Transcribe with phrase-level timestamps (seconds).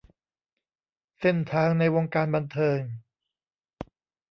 [1.19, 2.79] เส้นทางในวงการบันเทิง